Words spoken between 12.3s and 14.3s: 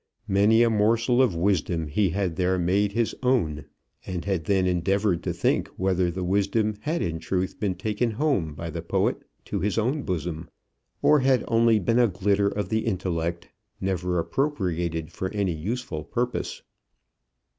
of the intellect, never